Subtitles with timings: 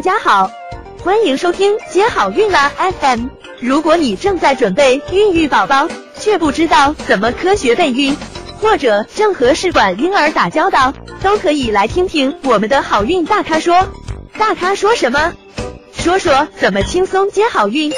[0.00, 0.50] 大家好，
[1.04, 3.26] 欢迎收听接好运啦 FM。
[3.60, 8.16] 如果你正在准备孕育宝宝，却不知道怎么科学备孕，
[8.62, 13.88] 或者正和试管婴儿打交道，都可以来听听我们的好运大咖说。
[14.38, 15.34] 大咖说什么？
[15.92, 17.92] 说说怎么轻松接好运。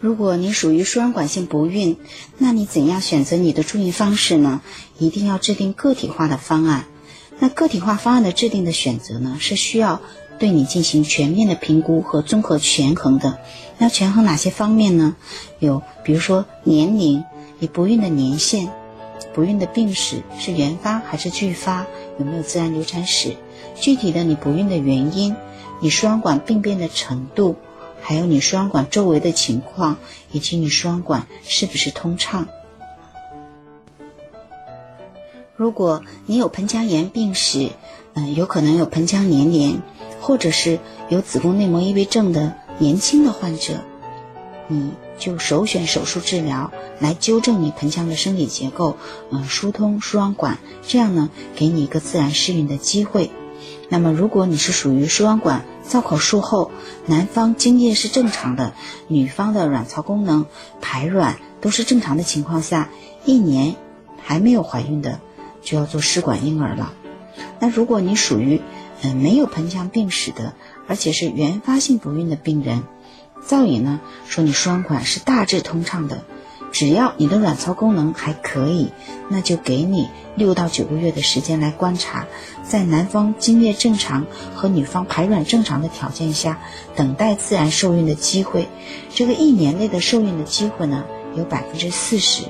[0.00, 1.98] 如果你属于输卵管性不孕，
[2.38, 4.62] 那你怎样选择你的助孕方式呢？
[4.96, 6.86] 一定要制定个体化的方案。
[7.38, 10.00] 那个体化方案的制定的选择呢，是需要
[10.38, 13.38] 对你进行全面的评估和综合权衡的。
[13.78, 15.16] 要权衡哪些方面呢？
[15.60, 17.24] 有，比如说年龄，
[17.60, 18.68] 你不孕的年限，
[19.34, 21.86] 不孕的病史是原发还是继发，
[22.18, 23.36] 有没有自然流产史，
[23.80, 25.36] 具体的你不孕的原因，
[25.80, 27.56] 你输卵管病变的程度。
[28.00, 29.96] 还有你输卵管周围的情况，
[30.32, 32.48] 以及你输卵管是不是通畅？
[35.58, 37.70] 如果你有盆腔炎病史，
[38.14, 39.82] 嗯，有可能有盆腔粘连，
[40.20, 43.80] 或者是有子宫内膜异位症的年轻的患者，
[44.68, 48.96] 你就首选手术治疗来纠正你盆腔的生理结构，
[49.32, 53.32] 嗯，疏通输卵管，这样呢，给你一个自然适孕的机会。
[53.88, 56.70] 那么，如果你是属于输卵管造口术后，
[57.06, 58.74] 男方精液是正常的，
[59.08, 60.46] 女方的卵巢功能、
[60.80, 62.90] 排卵都是正常的情况下，
[63.24, 63.74] 一年
[64.22, 65.18] 还没有怀孕的，
[65.68, 66.94] 就要做试管婴儿了。
[67.58, 68.62] 那如果你属于
[69.02, 70.54] 嗯没有盆腔病史的，
[70.86, 72.84] 而且是原发性不孕的病人，
[73.44, 76.22] 造影呢说你输卵管是大致通畅的。
[76.70, 78.92] 只要你的卵巢功能还可以，
[79.28, 82.26] 那就给你六到九个月的时间来观察，
[82.62, 86.58] 在男方精液正常和女方排卵正常的条件下，
[86.94, 88.68] 等待自然受孕的机会。
[89.14, 91.04] 这个一年内的受孕的机会呢，
[91.36, 92.44] 有百分之四十。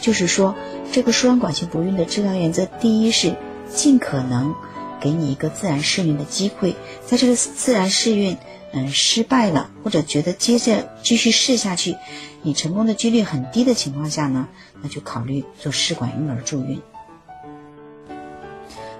[0.00, 0.54] 就是说，
[0.92, 3.34] 这个输卵管性不孕的治疗原则，第一是
[3.72, 4.54] 尽可能
[5.00, 6.74] 给你一个自然试孕的机会，
[7.06, 8.36] 在这个自然试孕。
[8.72, 11.96] 嗯，失败了，或者觉得接着继续试下去，
[12.42, 14.46] 你成功的几率很低的情况下呢，
[14.80, 16.80] 那就考虑做试管婴儿助孕。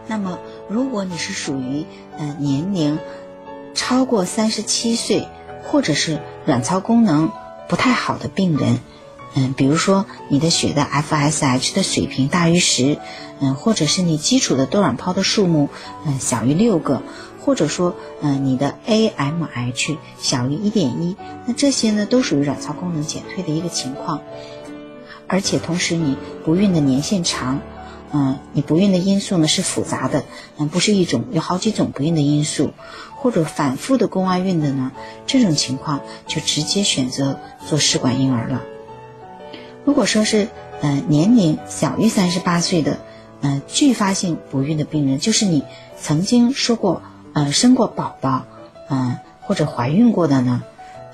[0.08, 1.84] 那么，如果你是属于
[2.18, 2.98] 呃年龄
[3.72, 5.28] 超过三十七岁，
[5.62, 7.30] 或者是卵巢功能
[7.68, 8.80] 不太好的病人，
[9.34, 12.98] 嗯，比如说你的血的 FSH 的水平大于十，
[13.40, 15.68] 嗯，或者是你基础的多卵泡的数目
[16.06, 17.02] 嗯小于六个。
[17.42, 24.20] 或者说，嗯，你的 AMH 小于一点一，那这些呢都属于卵巢功能减退的一个情况，
[25.26, 27.60] 而且同时你不孕的年限长，
[28.12, 30.24] 嗯，你不孕的因素呢是复杂的，
[30.58, 32.72] 嗯，不是一种，有好几种不孕的因素，
[33.16, 34.92] 或者反复的宫外孕的呢，
[35.26, 38.60] 这种情况就直接选择做试管婴儿了。
[39.90, 40.46] 如果说是，
[40.82, 43.00] 嗯，年龄小于三十八岁的，
[43.40, 45.64] 嗯，继发性不孕的病人，就是你
[46.00, 47.02] 曾经说过。
[47.32, 48.44] 嗯，生过宝宝，
[48.88, 50.62] 嗯，或者怀孕过的呢，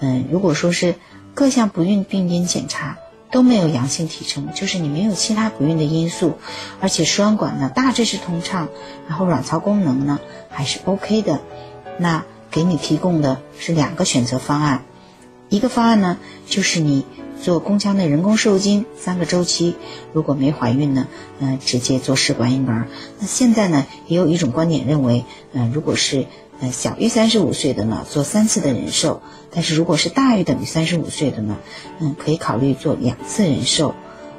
[0.01, 0.97] 嗯，如果说是
[1.33, 2.99] 各项不孕病因检查
[3.31, 6.37] 都没有阳性体征，就是你没有其他不孕的因素，
[6.83, 8.69] 而且输卵管呢大致是通畅，
[9.09, 10.21] 然后卵巢功能呢
[10.51, 11.41] 还是 OK 的，
[11.97, 14.85] 那给你提供的是两个选择方案，
[15.49, 17.07] 一个方案呢就是你。
[17.41, 19.77] 做宫腔内人工受精三个周期，
[20.13, 21.07] 如果没怀孕呢，
[21.39, 22.89] 嗯，直接做试管婴儿。
[23.21, 26.27] 那现在呢，也有一种观点认为，嗯，如果是
[26.61, 29.21] 呃小于三十五岁的呢，做三次的人受；
[29.51, 31.59] 但是如果是大于等于三十五岁的呢，
[32.01, 33.95] 嗯，可以考虑做两次人受。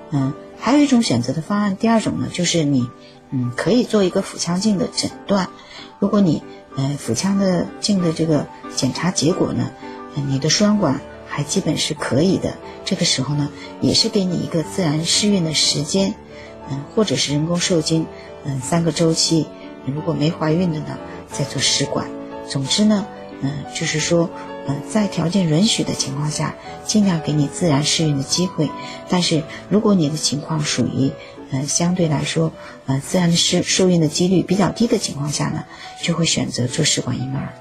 [0.09, 2.90] 嗯，还有一种选择的方案，第二种呢，就是你，
[3.30, 5.50] 嗯，可以做一个腹腔镜的诊断。
[6.00, 6.41] 如果你，
[6.75, 9.69] 呃，腹腔的镜的这个检查结果呢，
[10.28, 11.00] 你的输卵管。
[11.38, 16.16] 还基本是可以的，这个时候呢，也是给你一个自然试孕的时间，
[16.68, 18.08] 嗯，或者是人工受精，
[18.44, 19.46] 嗯，三个周期，
[19.86, 20.98] 如果没怀孕的呢，
[21.31, 22.09] 再做试管。
[22.50, 23.06] 总之呢，
[23.42, 24.31] 嗯，就是说，
[24.68, 26.56] 嗯，在条件允许的情况下，
[26.88, 28.72] 尽量给你自然试孕的机会。
[29.08, 31.12] 但是如果你的情况属于，
[31.52, 32.52] 嗯，相对来说，
[32.88, 35.66] 呃，自然的试受孕的几率比较低的情况下呢，
[36.01, 37.54] 就会选择做试管婴儿。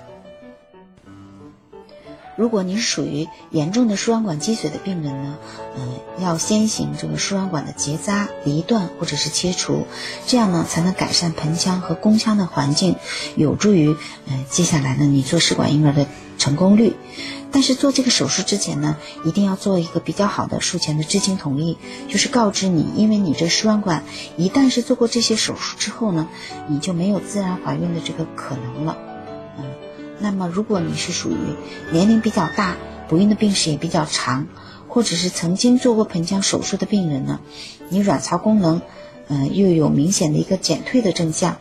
[2.37, 5.37] 如果您是属于严重的输卵管积水的病人呢，
[5.77, 9.87] 嗯，要先行这个输卵管的结扎、离断或者是切除，
[10.27, 12.97] 这样呢才能改善盆腔和宫腔的环境，
[13.37, 13.97] 有助于
[14.27, 16.07] 嗯接下来呢你做试管婴儿的
[16.39, 16.95] 成功率。
[17.53, 21.79] 但是做这个手术之前呢，一定要做一个比较好的术前的知情同意，
[22.09, 24.05] 就是告知你，因为你这输卵管
[24.37, 26.29] 一旦是做过这些手术之后呢，
[26.69, 28.99] 你就没有自然怀孕的这个可能了。
[29.59, 29.65] 嗯
[30.19, 31.37] 那么，如果你是属于
[31.93, 32.77] 年龄比较大、
[33.09, 34.47] 不孕的病史也比较长，
[34.89, 37.41] 或者是曾经做过盆腔手术的病人呢，
[37.91, 38.81] 你卵巢功能，
[39.29, 41.59] 呃，又有明显的一个减退的征象，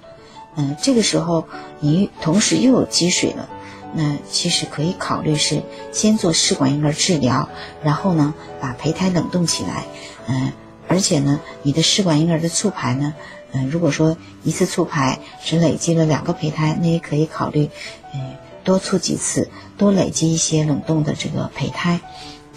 [0.55, 1.45] 嗯，这个时候
[1.81, 3.49] 你同时又有积水了，
[3.93, 5.61] 那其实可以考虑是
[5.91, 7.49] 先做试管婴儿治疗，
[7.83, 9.83] 然后呢把胚胎冷冻起来，
[10.27, 10.53] 嗯，
[10.87, 13.13] 而且呢你的试管婴儿的促排呢，
[13.51, 17.69] 嗯，如果说一次促排只累积了两个胚胎，那也可以考虑，
[18.13, 18.35] 嗯，
[18.65, 22.01] 多促几次，多累积一些冷冻的这个胚胎。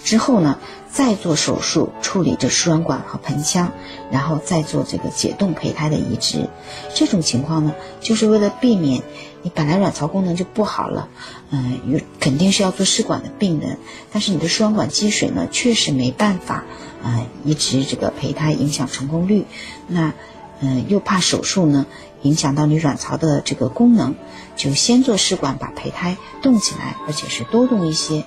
[0.02, 0.58] 之后呢，
[0.90, 3.72] 再做手术处理这输卵管和盆腔，
[4.10, 6.48] 然后再做这个解冻胚胎的移植。
[6.94, 9.02] 这种情况呢，就是为了避免
[9.42, 11.08] 你本来卵巢功能就不好了，
[11.50, 13.76] 嗯，有肯定是要做试管的病人，
[14.12, 16.64] 但是你的输卵管积水呢，确实没办法
[17.02, 19.44] 啊移植这个胚胎，影响成功率。
[19.88, 20.14] 那
[20.60, 21.86] 嗯，又怕手术呢
[22.22, 24.14] 影响到你卵巢的这个功能，
[24.56, 28.24] 就先做试管把胚胎冻起来，而且是多冻一些。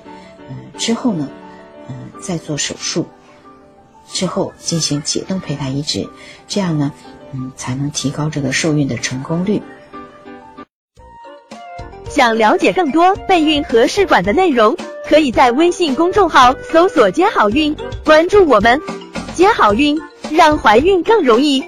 [0.49, 1.29] 嗯，之后呢？
[1.89, 3.07] 嗯再做手术
[4.07, 6.07] 之后进行解冻胚胎移植，
[6.47, 6.93] 这样呢，
[7.33, 9.63] 嗯，才能提高这个受孕的成功率。
[12.09, 14.77] 想了解更多备孕和试管的内容，
[15.09, 17.75] 可以在微信公众号搜索“接好运”，
[18.05, 18.79] 关注我们，
[19.33, 19.99] 接好运，
[20.29, 21.63] 让怀孕更容易。